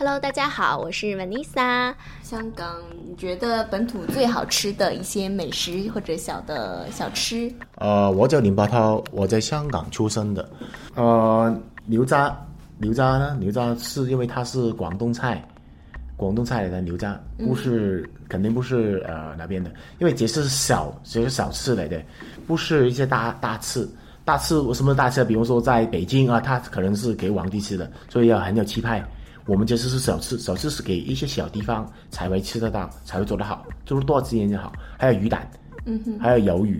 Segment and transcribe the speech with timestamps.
[0.00, 1.92] Hello，大家好，我是 Vanessa。
[2.22, 7.52] 香港，你觉得本土最好吃的一些美食或者小的小吃？
[7.78, 10.48] 呃，我叫林伯涛，我在香港出生的。
[10.94, 11.52] 呃，
[11.84, 12.32] 牛杂，
[12.78, 13.36] 牛杂呢？
[13.40, 15.44] 牛杂是因为它是广东菜，
[16.16, 19.68] 广东菜里的牛杂，不是肯定不是呃那边的，
[19.98, 22.00] 因为这是小，这是小吃来的，
[22.46, 23.84] 不是一些大大吃。
[24.24, 25.24] 大吃什么大吃？
[25.24, 29.02] 比如说在北京啊，它可能是给皇帝吃的，所以要很有气派。
[29.48, 34.70] 我们这次是首次首次是给一些小地方才会吃得到，才会做得好，就是多资源就好。
[34.98, 35.50] 还有鱼蛋，
[35.86, 36.78] 嗯哼，还有鱿鱼，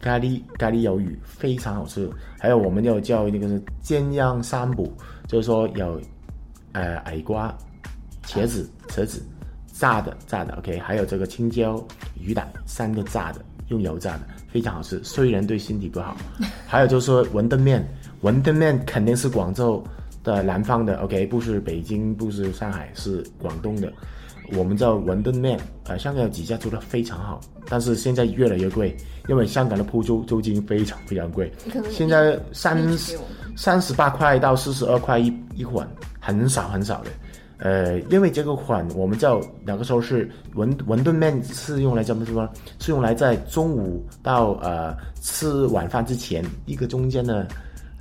[0.00, 2.10] 咖喱咖喱鱿鱼非常好吃。
[2.40, 4.90] 还有我们要叫那个是煎酿三补，
[5.28, 6.00] 就是说有
[6.72, 7.54] 呃矮瓜、
[8.24, 9.22] 茄子、茄子
[9.74, 11.86] 炸的炸的，OK，还有这个青椒、
[12.18, 14.98] 鱼蛋三个炸的，用油炸的，非常好吃。
[15.04, 16.16] 虽然对身体不好。
[16.66, 17.86] 还有就是说馄饨面，
[18.22, 19.84] 馄饨面肯定是广州。
[20.26, 23.92] 的南方的，OK，不是北京，不是上海，是广东的。
[24.52, 28.96] 我们叫馄饨面，呃，香港有几家做的非常好，但是现在越来越贵，
[29.28, 31.50] 因为香港的铺租租金非常非常贵。
[31.90, 32.76] 现在三
[33.56, 35.88] 三十八块到四十二块一一款，
[36.20, 37.10] 很少很少的。
[37.58, 42.48] 呃，因为这个款我们叫两个时候是馄馄饨面是用来怎么说？
[42.78, 47.48] 是用来在中午到呃吃晚饭之前一个中间呢，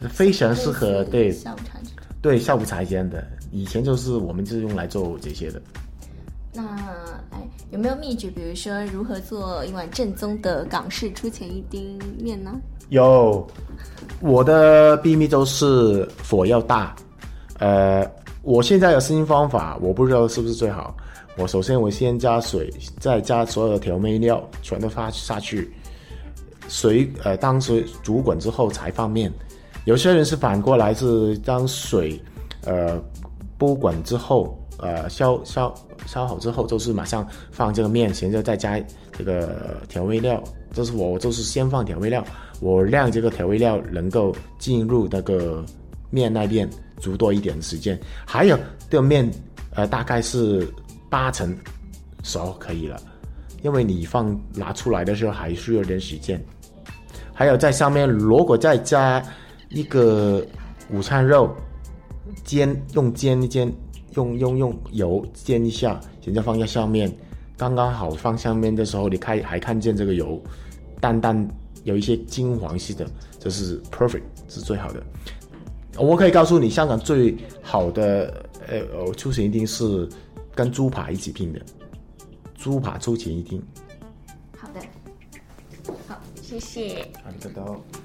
[0.10, 1.36] 非常适合对。
[2.26, 5.62] 对，下午茶间的，以前就是我们就是用来做这些的。
[6.52, 6.64] 那
[7.30, 7.38] 哎，
[7.70, 8.32] 有没有秘诀？
[8.32, 12.60] 比如说如何做一碗正宗的港式出前一丁面呢？
[12.90, 13.46] 有，
[14.22, 16.96] 我的秘密就是火要大。
[17.60, 18.04] 呃，
[18.42, 20.98] 我现在有新方法，我不知道是不是最好。
[21.38, 25.72] 我首先我先加水，再加所有的调味料，全都发下去。
[26.70, 29.32] 水呃，当水煮滚之后才放面。
[29.86, 32.20] 有些人是反过来，是将水，
[32.66, 33.00] 呃，
[33.56, 35.74] 煲滚之后，呃，烧烧
[36.08, 38.80] 烧好之后，就是马上放这个面，现在再加
[39.12, 40.44] 这个调味料。
[40.74, 42.26] 这是我就是先放调味料，
[42.60, 45.64] 我让这个调味料能够进入那个
[46.10, 46.68] 面那边
[47.00, 47.98] 煮多一点的时间。
[48.26, 48.58] 还有
[48.90, 49.30] 这个面，
[49.76, 50.68] 呃，大概是
[51.12, 51.56] 八成
[52.24, 53.00] 熟可以了，
[53.62, 56.44] 因为你放拿出来的时候还需要点时间。
[57.36, 59.24] 还有在上面，如果再加。
[59.76, 60.42] 一个
[60.90, 61.54] 午餐肉
[62.46, 63.70] 煎，用煎一煎，
[64.14, 67.14] 用用用油煎一下，现在放在上面，
[67.58, 70.42] 刚刚好放上面的时候，你看还看见这个油，
[71.02, 71.46] 淡淡
[71.84, 73.06] 有一些金黄色的，
[73.38, 75.04] 这是 perfect，是最好的。
[75.98, 80.08] 我可以告诉你，香港最好的呃出前一定是
[80.56, 81.60] 跟猪扒一起拼的，
[82.56, 83.62] 猪扒出前一定。
[84.58, 84.80] 好的，
[86.08, 87.06] 好，谢谢。
[87.22, 88.05] 好的。